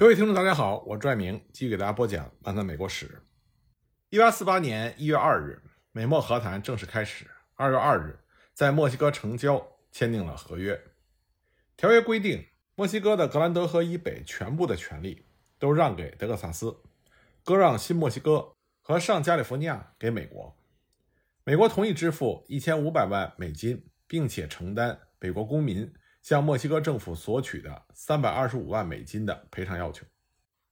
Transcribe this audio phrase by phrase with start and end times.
[0.00, 3.06] 各位听众，大家好，我拽明继续给大家播讲《漫谈美国史》。
[4.08, 5.60] 一八四八年一月二日，
[5.92, 7.26] 美墨和谈正式开始。
[7.54, 8.18] 二月二日，
[8.54, 10.80] 在墨西哥城郊签订了合约。
[11.76, 15.26] 条约规定，墨西哥的格兰德河以北全部的权利
[15.58, 16.74] 都让给德克萨斯，
[17.44, 20.56] 割让新墨西哥和上加利福尼亚给美国。
[21.44, 25.92] 美国同意支付一千五百万美金，并且承担美国公民。
[26.22, 30.04] 向墨西哥政府索取的三百二十五万美金的赔偿要求，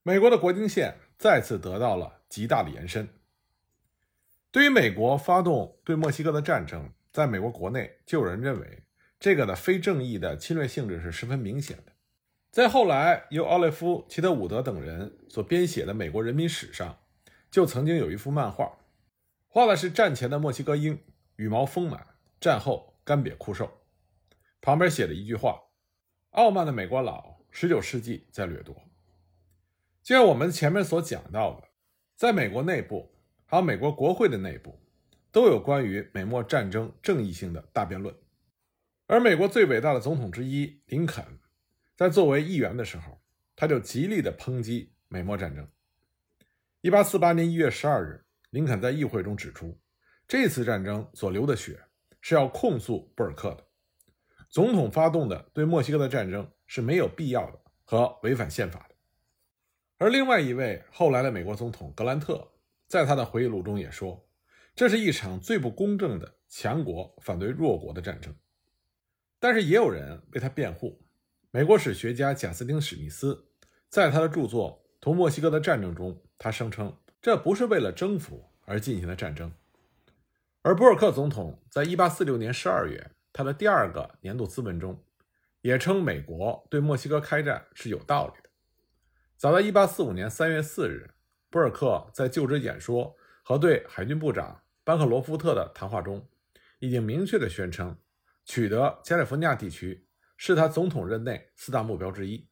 [0.03, 3.07] 美国的国境线再次得到了极大的延伸。
[4.51, 8.83] 对于美国发动对墨西哥的战争，在美国国内就有人认为，
[9.19, 11.91] 这个的非正义的侵略性质是十分明显的。
[12.51, 16.97] 在后来由奥列夫·齐德伍德等人所编写的美国人民史上，
[17.51, 18.71] 就曾经有一幅漫画，
[19.47, 20.99] 画的是战前的墨西哥鹰，
[21.35, 22.07] 羽毛丰满，
[22.39, 23.78] 战后干瘪枯瘦。
[24.61, 25.59] 旁边写了一句话
[26.31, 28.75] ：“傲慢的美国佬，十九世纪在掠夺。”
[30.03, 31.67] 就像我们前面所讲到的，
[32.15, 33.13] 在美国内部，
[33.45, 34.79] 还有美国国会的内部，
[35.31, 38.15] 都有关于美墨战争正义性的大辩论。
[39.07, 41.23] 而美国最伟大的总统之一林肯，
[41.95, 43.21] 在作为议员的时候，
[43.55, 45.67] 他就极力的抨击美墨战争。
[46.81, 49.79] 一八四八年一月十二日，林肯在议会中指出，
[50.27, 51.79] 这次战争所流的血
[52.21, 53.68] 是要控诉布尔克的。
[54.49, 58.95] 总统发动的对墨西哥的战争是没有必要的和违反宪法的。
[59.99, 62.47] 而另外一位后来的美国总统格兰特，
[62.87, 64.27] 在他的回忆录中也说，
[64.73, 68.33] 这是一场最不公正的强国反对弱国的战争。
[69.39, 70.99] 但是也有人为他辩护。
[71.51, 73.49] 美国史学家贾斯汀·史密斯
[73.87, 79.51] 在他的著作《同墨西哥的战争》中，他声称这不是为了征服而进行的战争。
[80.63, 83.11] 而布尔克总统在1846年12月。
[83.31, 85.03] 他的第二个年度咨文中，
[85.61, 88.49] 也称美国对墨西哥开战是有道理的。
[89.37, 91.11] 早在1845年3月4日，
[91.49, 96.27] 布尔克在就职演说和对海军部长班克罗夫特的谈话中，
[96.79, 97.95] 已经明确地宣称，
[98.45, 102.47] 取得加利福尼亚地区是他总统任内四大目标之一。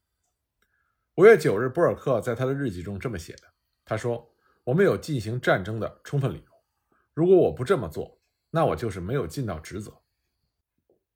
[1.15, 3.44] 5月9日，布尔克在他的日记中这么写的
[3.83, 4.33] ：“他说，
[4.63, 6.51] 我们有进行战争的充分理由。
[7.13, 8.21] 如果我不这么做，
[8.51, 9.91] 那我就是没有尽到职责。”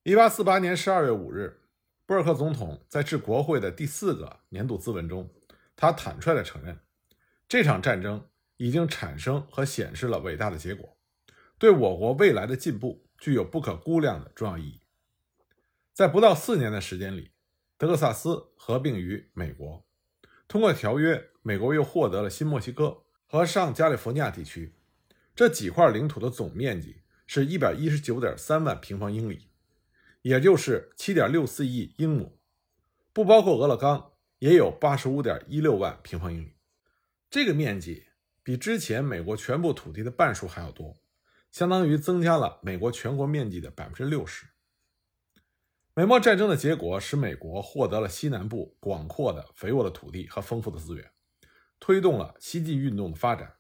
[0.03, 1.59] 一八四八年十二月五日，
[2.07, 5.29] 布尔克总统在致国会的第四个年度咨文中，
[5.75, 6.79] 他坦率地承认，
[7.47, 10.97] 这场战争已经产生和显示了伟大的结果，
[11.59, 14.81] 对我国未来的进步具有不可估量的重要意义。
[15.93, 17.29] 在不到四年的时间里，
[17.77, 19.85] 德克萨斯合并于美国，
[20.47, 24.73] 通过条约，美国又获得了新墨西哥和上加利福尼亚地区，
[25.35, 29.49] 这几块领土的总面积是一百一十九点三万平方英里。
[30.21, 32.39] 也就是七点六四亿英亩，
[33.11, 36.55] 不包括俄勒冈，也有八十五点一六万平方英里。
[37.29, 38.05] 这个面积
[38.43, 41.01] 比之前美国全部土地的半数还要多，
[41.51, 44.45] 相当于增加了美国全国面积的百分之六十。
[45.93, 51.11] 美墨战争的结果使美国获得了西南部广阔的、肥沃的土地和丰富的资源，
[51.79, 53.53] 推动了西进运动的发展，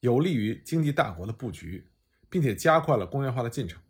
[0.00, 1.90] 有利于经济大国的布局，
[2.30, 3.80] 并且加快了工业化的进程。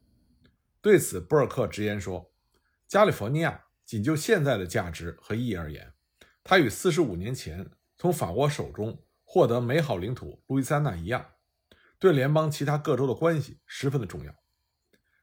[0.83, 2.35] 对此，布尔克直言说
[2.89, 5.95] ：“加利福尼亚仅就现在的价值和意义而言，
[6.43, 11.35] 它与四十五年前从法国手中获得美好领土路易斯安那一样，
[12.01, 14.35] 对联邦其他各州的关系十分的重要。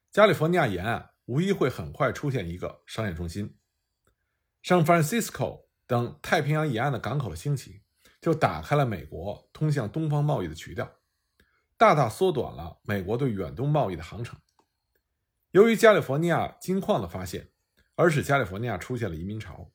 [0.10, 3.58] 加利福尼亚沿岸无疑会很快出现一个商业中心
[4.64, 7.82] ，San Francisco 等太平洋沿岸的港口的兴起，
[8.22, 10.90] 就打开了美国通向东方贸易的渠道，
[11.78, 14.40] 大大缩短了美国对远东贸易的航程。”
[15.52, 17.50] 由于加利福尼亚金矿的发现，
[17.96, 19.72] 而使加利福尼亚出现了移民潮。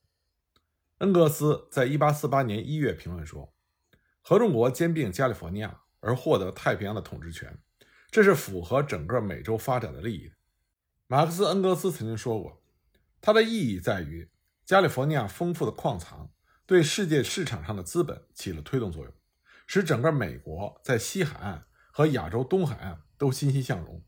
[0.99, 3.53] 恩格斯在1848年1月评论说
[4.23, 7.59] ：“合众国兼并加利福尼亚而获得太平洋的统治权，
[8.09, 10.35] 这是符合整个美洲发展的利益的。”
[11.09, 12.63] 马克思·恩格斯曾经说过
[13.21, 14.31] ：“它的意义在于，
[14.65, 16.31] 加利福尼亚丰富的矿藏
[16.67, 19.13] 对世界市场上的资本起了推动作用，
[19.67, 24.01] 使整个美国在西海岸和亚洲东海岸都欣欣向荣。”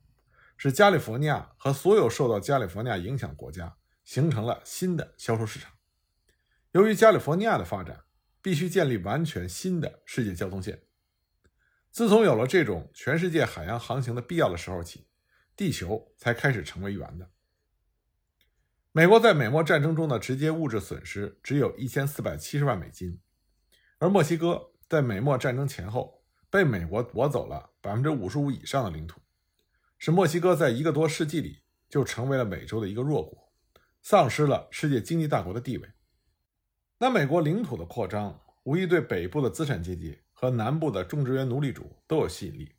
[0.56, 5.73] 使加利福尼亚和所有受到加利福尼亚影响国家形成了新的销售市场。
[6.73, 8.05] 由于加利福尼亚的发展，
[8.41, 10.82] 必须建立完全新的世界交通线。
[11.91, 15.08] 自从有了这种全世界海洋航行的必要的时候起，
[15.56, 17.31] 地球才开始成为圆的。
[18.93, 23.20] 美国在美墨战争中的直接物质损失只有一千四百七十万美金，
[23.99, 29.20] 而墨西哥在美墨战争前后被美国夺走了百分之五十五以上的领土。
[29.98, 33.52] 使墨西哥在一个多世纪里就成为了美洲的一个弱国，
[34.02, 35.88] 丧失了世界经济大国的地位。
[36.98, 42.72] 那美国领土的扩张无疑对北部的资产阶级和南部的种植园奴隶主都有吸引力。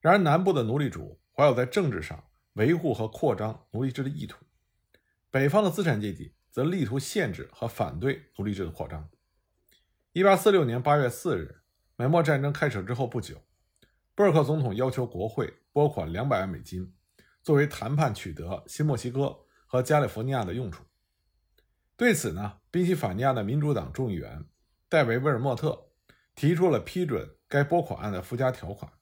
[0.00, 2.22] 然而，南部的奴隶主怀有在政治上
[2.54, 4.44] 维护和扩张奴隶制的意图，
[5.30, 9.08] 北方的资产阶级则力图限制和反对奴隶制的扩张。
[10.12, 11.62] 一八四六年八月四日，
[11.96, 13.42] 美墨战争开始之后不久，
[14.14, 16.92] 布尔克总统要求国会拨款两百万美金，
[17.40, 20.82] 作为谈判取得新墨西哥和加利福尼亚的用处。
[21.96, 24.44] 对此呢，宾夕法尼亚的民主党众议员
[24.88, 25.88] 戴维·威尔莫特
[26.34, 28.92] 提出了批准该拨款案的附加条款。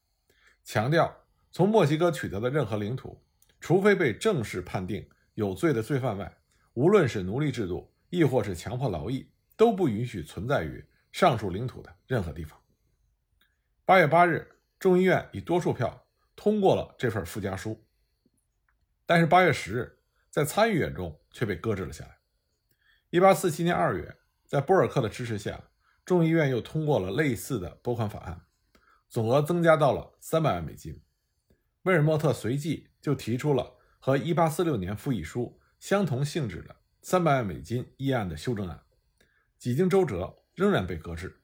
[0.65, 1.17] 强调，
[1.51, 3.25] 从墨西哥取得的任何领土，
[3.59, 6.37] 除非被正式判定有罪的罪犯外，
[6.75, 12.61] 无论是奴隶制度，亦或是强迫劳役，都不允许存在于上述领土的任何地方。
[13.87, 14.47] 八月八日，
[14.79, 16.06] 众议院以多数票
[16.37, 17.85] 通过了这份附加书，
[19.05, 19.99] 但是八月十日，
[20.31, 22.19] 在参议院中却被搁置了下来。
[23.11, 25.71] 一八四七年二月，在波尔克的支持下，
[26.05, 28.43] 众议院又通过了类似的拨款法案。
[29.09, 31.03] 总额增加到了三百万美金。
[31.83, 38.83] 威尔莫特随即就提出了和1846年复议书相同性质的三百万美金议案的修正案，
[39.57, 41.41] 几经周折，仍然被搁置。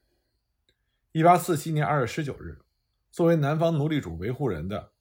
[1.13, 2.62] 1847年2月19日，
[3.13, 4.91] 作为南方奴隶主维护人的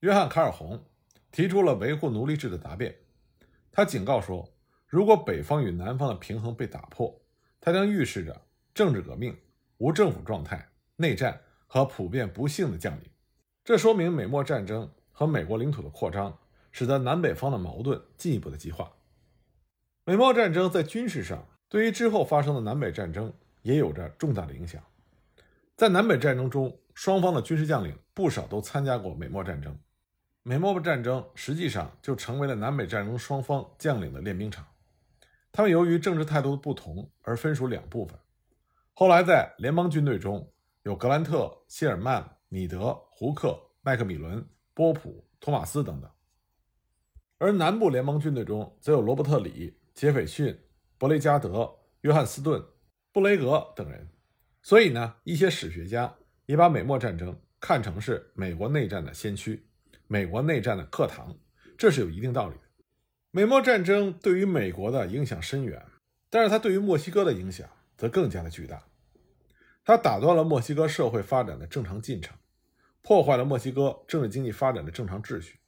[0.00, 0.82] 约翰·卡尔洪
[1.30, 2.96] 提出了维护奴隶制的答辩。
[3.70, 4.48] 他警告说，
[4.86, 7.14] 如果北方与南方的平衡被打破，
[7.60, 8.40] 它将预示着
[8.72, 9.36] 政治革命、
[9.76, 10.66] 无政府状态、
[10.96, 11.40] 内战。
[11.70, 13.04] 和普遍不幸的降临，
[13.62, 16.38] 这说明美墨战争和美国领土的扩张，
[16.72, 18.90] 使得南北方的矛盾进一步的激化。
[20.06, 23.30] 美墨战争在军事上对于之后发生的南北战争
[23.60, 24.82] 也有着重大的影响。
[25.76, 29.78] 在南北战争中，双方的军事将领不少都参加过美墨战争。
[30.42, 34.66] 美墨战争实际上就成为了南北战争双方将领的练兵场。
[35.52, 38.18] 他们由于政治态度的不同而分属两部分。
[38.94, 40.52] 后来在联邦军队中。
[40.84, 46.10] 有格兰特、希尔曼、米德、胡克、麦克米伦、波普、托马斯等等，
[47.36, 50.58] 而南部联邦军队中则有罗伯特·里、杰斐逊、
[50.96, 51.70] 伯雷加德、
[52.02, 52.64] 约翰斯顿、
[53.12, 54.08] 布雷格等人。
[54.62, 56.14] 所以呢，一些史学家
[56.48, 59.68] 也把美墨战争看成是美国内战的先驱，
[60.06, 61.36] 美国内战的课堂，
[61.76, 62.62] 这是有一定道理的。
[63.30, 65.84] 美墨战争对于美国的影响深远，
[66.30, 67.68] 但是它对于墨西哥的影响
[67.98, 68.82] 则更加的巨大。
[69.84, 72.34] 它打断了墨西哥社会发展的正常进程，
[73.02, 75.60] 破坏了墨西哥政治经济发展的正常秩序。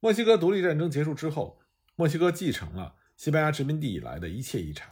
[0.00, 1.60] 墨西哥独立战争结束之后，
[1.94, 4.90] 墨西哥继承了西班牙殖民地以来的一切遗产。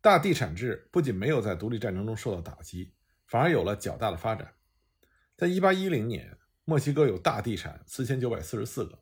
[0.00, 2.92] 大地产制不仅没有在独立战争中受到打击，
[3.26, 4.54] 反而有了较大的发展。
[5.36, 8.98] 在1810年，墨西哥有大地产4944个，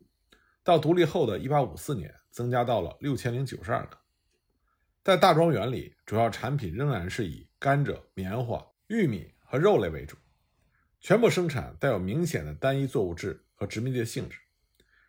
[0.62, 3.99] 到独立后的1854年，增加到了6092个。
[5.03, 10.17] 在大庄园里，主要产品仍然是以甘蔗、棉花、玉米和肉类为主，
[11.00, 14.38] 全部生产带有明显的单一作物制和殖民地的性质，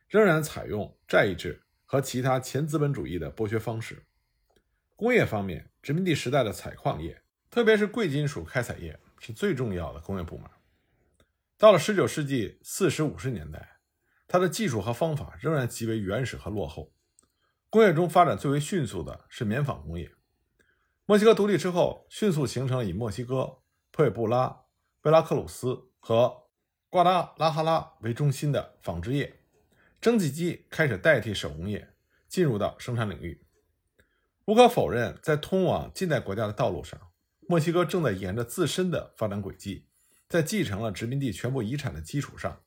[0.09, 4.03] 仍然采用债役制和其他前资本主义的剥削方式。
[4.97, 10.49] 工业方面，殖民地时代的采矿业，特别是贵金属开采业，是最重要的工业部门。
[11.57, 13.79] 到了19世纪40、50年代，
[14.27, 16.93] 它的技术和方法仍然极为原始和落后。
[17.69, 20.11] 工业中发展最为迅速的是棉纺工业。
[21.05, 23.59] 墨西哥独立之后，迅速形成了以墨西哥、
[23.91, 24.63] 普布拉、
[25.01, 26.47] 贝拉克鲁斯和
[26.89, 29.41] 瓜达拉哈拉为中心的纺织业。
[30.01, 31.93] 蒸汽机开始代替手工业，
[32.27, 33.45] 进入到生产领域。
[34.45, 36.99] 无可否认，在通往近代国家的道路上，
[37.47, 39.87] 墨西哥正在沿着自身的发展轨迹，
[40.27, 42.61] 在继承了殖民地全部遗产的基础上，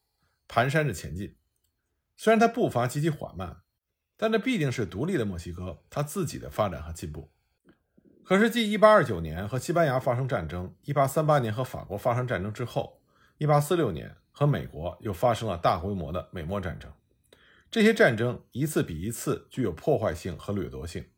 [0.49, 1.37] 蹒跚着前进。
[2.16, 3.62] 虽然它步伐极其缓慢。
[4.20, 7.30] 但这必定是独立的墨西哥他自己的发展和进步。
[8.25, 13.00] 可是，继1829年和西班牙发生战争，1838年和法国发生战争之后
[13.38, 16.92] ，1846年和美国又发生了大规模的美墨战争。
[17.70, 21.08] 这些战争一次比一次具有破坏性和掠夺性，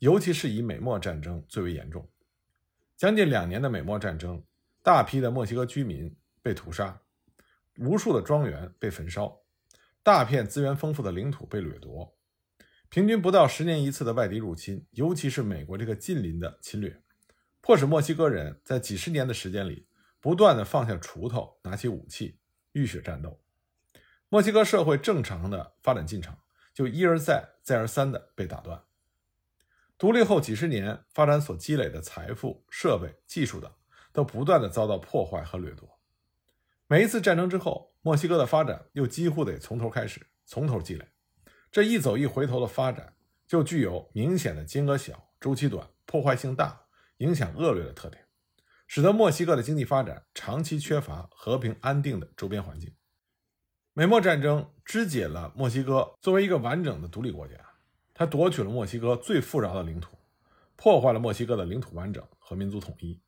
[0.00, 2.10] 尤其是以美墨战争最为严重。
[3.02, 4.40] 将近两年的美墨战争，
[4.80, 7.02] 大批的墨西哥居民被屠杀，
[7.78, 9.40] 无数的庄园被焚烧，
[10.04, 12.16] 大片资源丰富的领土被掠夺。
[12.88, 16.96] 平均不到十年一次的外敌入侵，尤其是美国这个近邻的侵略，
[17.60, 19.88] 迫使墨西哥人在几十年的时间里
[20.20, 22.38] 不断的放下锄头，拿起武器，
[22.70, 23.42] 浴血战斗。
[24.28, 26.36] 墨西哥社会正常的发展进程
[26.72, 28.80] 就一而再、再而三的被打断。
[30.02, 33.70] 独立后几十年发展所积累的财富、设备、技术等，
[34.12, 35.88] 都不断的遭到破坏和掠夺。
[36.88, 41.06] 每一次战争之后，墨西哥的发展又几乎得从头开始，从头积累。
[41.70, 43.14] 这一走一回头的发展，
[43.46, 46.80] 就具有明显的金额小、周期短、破坏性大、
[47.18, 48.26] 影响恶劣的特点。
[48.88, 52.92] 使得墨西哥的经济发展长期缺乏和平安定的周边环境。
[53.92, 57.54] 美墨战争肢解了墨西哥作为一个完整的独立国家，
[58.22, 60.16] 它夺取了墨西哥最富饶的领土，
[60.76, 63.20] 破坏了墨西哥的领土完整和民族统一。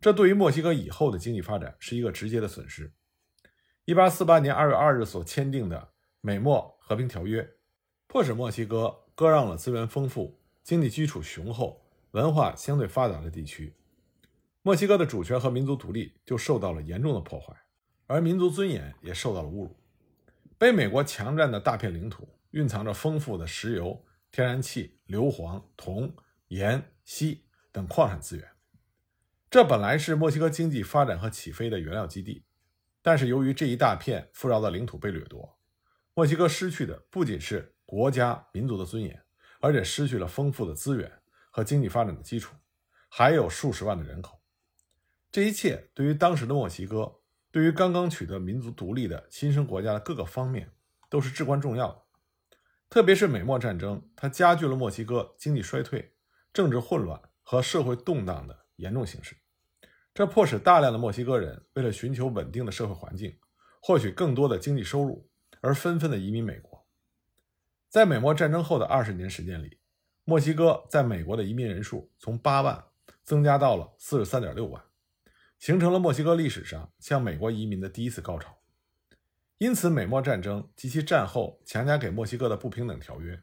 [0.00, 2.92] 这对于墨西哥以后的经济发展是一个直接的损失。
[3.84, 7.48] 一八四八年二月二日所签订的美墨和平条约，
[8.08, 13.76] 迫使墨西哥割让了资源丰富、经济基础雄厚、文化相对发达的地区，
[14.62, 17.54] 墨西哥的主权和民族独立就受到了严重的破坏，
[18.08, 19.76] 而民族尊严也受到了侮辱。
[20.58, 26.12] 被美国强占的大片领土，蕴藏着丰富的石油、天然气、硫磺、铜、
[26.48, 28.44] 盐、锡等矿产资源。
[29.48, 32.44] 这本来是墨西哥经济发展和起飞的原料基地，
[33.00, 35.56] 但是由于这一大片富饶的领土被掠夺，
[36.14, 39.22] 墨西哥失去的不仅是国家民族的尊严，
[39.60, 41.12] 而且失去了丰富的资源
[41.52, 42.56] 和经济发展的基础，
[43.08, 44.42] 还有数十万的人口。
[45.30, 47.20] 这一切对于当时的墨西哥。
[47.52, 50.72] 对于刚刚取得民族独立的新生国家的各个方面
[51.08, 52.02] 都是至关重要的，
[52.88, 56.14] 特别是美墨战争，它加剧了墨西哥经济衰退、
[56.52, 59.36] 政治混乱和社会动荡的严重形势。
[60.12, 63.36] 这迫使大量的墨西哥人为了寻求稳定的社会环境，
[63.82, 65.28] 获取更多的经济收入，
[65.60, 66.86] 而纷纷的移民美国。
[67.88, 69.80] 在美墨战争后的二十年时间里，
[70.24, 72.84] 墨西哥在美国的移民人数从八万
[73.24, 74.82] 增加到了四十三点六万。
[75.58, 78.56] 形成了墨西哥历史上向美国移民的第一次高潮，
[79.58, 83.42] 因此美墨战争及其战后强加给墨西哥的不平等条约，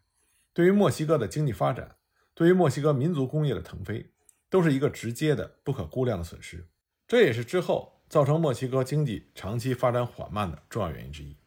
[0.54, 1.96] 对于墨西哥的经济发展，
[2.34, 4.12] 对于墨西哥民族工业的腾飞，
[4.50, 6.68] 都是一个直接的、不可估量的损失。
[7.08, 11.38] 这也是之后造成墨西哥经济长期发展缓慢的重要原因之一。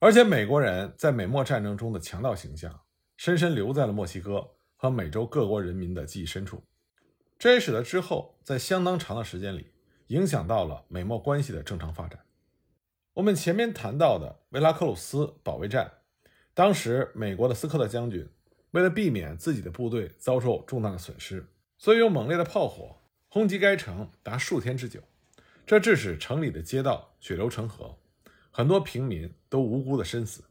[0.00, 2.80] 而且美国人在美墨战争中的强盗形象，
[3.16, 6.64] 深深留在了墨西哥和美洲各国人民的记忆深处。
[7.38, 9.72] 这也使得之后在相当长的时间里，
[10.08, 12.18] 影响到了美墨关系的正常发展。
[13.20, 15.92] 我们前面谈到的维拉克鲁斯保卫战，
[16.54, 18.26] 当时美国的斯科特将军
[18.70, 21.46] 为了避免自己的部队遭受重大的损失，
[21.76, 22.96] 所以用猛烈的炮火
[23.28, 25.00] 轰击该城达数天之久，
[25.66, 27.98] 这致使城里的街道血流成河，
[28.50, 30.44] 很多平民都无辜的身死。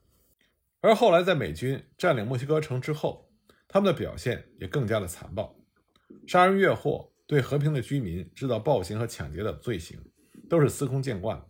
[0.80, 3.32] 而后来在美军占领墨西哥城之后，
[3.68, 5.56] 他们的表现也更加的残暴。
[6.28, 10.00] 杀人越货、对和平的居民制造暴行和抢劫的罪行，
[10.48, 11.44] 都是司空见惯。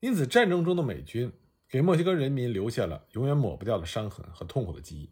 [0.00, 1.32] 因此，战争中的美军
[1.68, 5.10] 给墨西哥人民留下了永远抹不掉的伤痕和痛苦的记忆。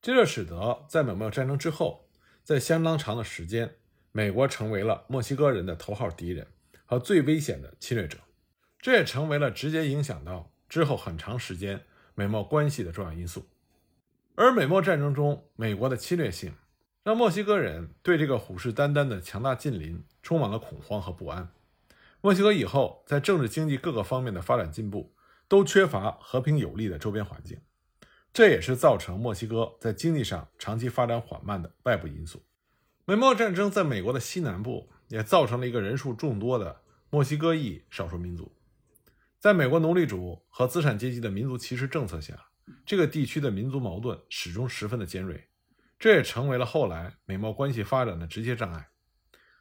[0.00, 2.08] 这就使得在美墨战争之后，
[2.42, 3.74] 在相当长的时间，
[4.12, 6.46] 美国成为了墨西哥人的头号敌人
[6.84, 8.18] 和最危险的侵略者。
[8.78, 11.82] 这也成为了直接影响到之后很长时间
[12.14, 13.46] 美墨关系的重要因素。
[14.34, 16.52] 而美墨战争中，美国的侵略性。
[17.02, 21.48] 让墨西哥人对这个虎视眈眈的强大近邻充满了恐慌和不安。
[22.26, 25.14] 墨西哥以后在政治、经济各个方面的发展进步，
[25.46, 27.60] 都缺乏和平有利的周边环境，
[28.32, 32.44] 这也是造成墨西哥在经济上长期发展缓慢的外部因素。
[33.04, 38.52] 美墨战争在美国的西南部也造成了一个人数众多的墨西哥裔少数民族。
[39.38, 42.48] 在美国奴隶主和资产阶级的民族歧视政策下，
[42.84, 45.46] 这个地区的民族矛盾始终十分的尖锐。
[45.96, 48.88] 这也成为了后来美墨关系发展的直接障碍。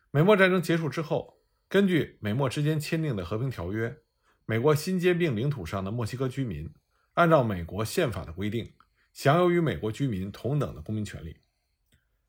[0.09, 1.34] 美墨战争结束之后，
[1.75, 3.97] 根据美墨之间签订的和平条约，
[4.45, 6.73] 美国新兼并领土上的墨西哥居民
[7.15, 8.71] 按照美国宪法的规定，
[9.11, 11.35] 享有与美国居民同等的公民权利。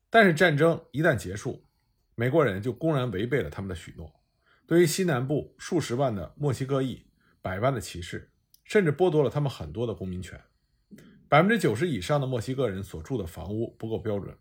[0.09, 1.63] 但是战争一旦结束，
[2.15, 4.13] 美国人就公然违背了他们的许诺，
[4.67, 7.07] 对于西南部数十万的墨西哥裔
[7.41, 8.29] 百般的歧视，
[8.65, 10.37] 甚至剥夺了他们很多的公民权。
[11.29, 14.37] 百分之九十以上的墨西哥人所住的房屋不够标准，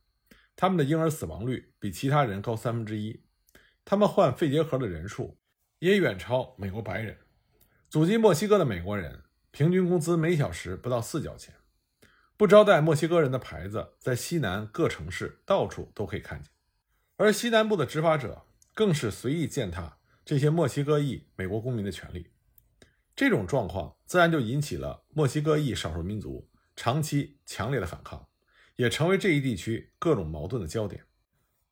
[0.56, 3.22] 他们的婴儿死亡率比其他人高三分之一，
[3.86, 5.38] 他们患肺结核的人数
[5.78, 7.16] 也远超美国白人。
[7.88, 11.54] 祖籍墨西哥的美国人平均工资每小时不到四角钱，
[12.36, 16.50] 不招待墨西哥人的牌子在西南各城市到处都可以看见，
[17.16, 18.42] 而西南部的执法者
[18.74, 22.26] 更是随意践踏这些墨西哥裔美国公民的权利。
[23.14, 26.50] 这种状况自然就引起了墨西哥裔少数民族。
[26.78, 28.28] 长期强烈的反抗，
[28.76, 31.05] 也成为这一地区各种矛盾的焦点。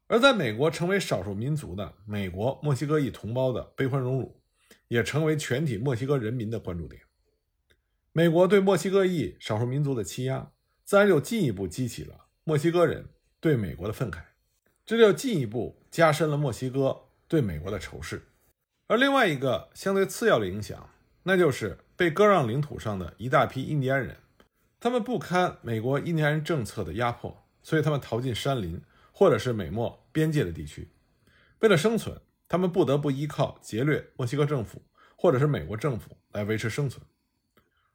[0.07, 4.41] 而在美国成为少数民族的美国墨西哥裔同胞的悲欢荣辱，
[4.89, 7.03] 也成为全体墨西哥人民的关注点。
[8.13, 10.53] 美国对墨西哥裔少数民族的欺压，
[10.85, 13.09] 自然又进一步激起了墨西哥人
[13.41, 14.19] 对美国的愤慨，
[14.85, 18.29] 这就进一步加深了墨西哥对美国的仇视。
[18.87, 20.91] 而另外一个相对次要的影响，
[21.23, 24.19] 那就是被割让领土上的一大批印第安人。
[24.79, 28.81] 他们不堪美国印第安人政策的压迫，所以他们逃进山林
[29.17, 30.91] 或者是美墨边界的地区。
[31.61, 34.83] 为了生存，他们不得不依靠劫掠墨西哥政府
[35.17, 37.07] 或者是美国政府来维持生存，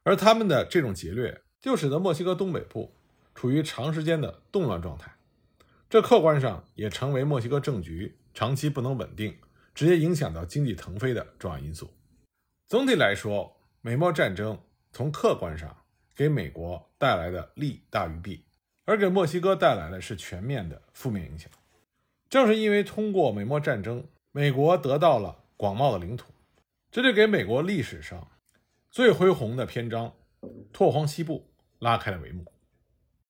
[0.02, 2.96] 而他们的这种劫掠就使得墨西哥东北部
[3.34, 5.14] 处于长时间的动乱状态，
[5.90, 9.36] 这客观上也成为墨西哥政局长期不能稳定、
[9.74, 11.92] 直接影响到经济腾飞的重要因素。
[12.66, 14.58] 总体来说，美墨战争
[14.90, 15.76] 从客观上
[16.16, 18.44] 给美国带来的利大于弊，
[18.90, 21.48] 而给墨西哥带来的是全面的负面影响。
[22.28, 26.32] 正是因为通过美墨战争，美国得到了广袤的领土，
[26.90, 28.26] 这就给美国历史上
[28.90, 30.12] 最恢宏的篇章——
[30.74, 31.46] 拓荒西部
[31.78, 32.49] 拉开了帷幕。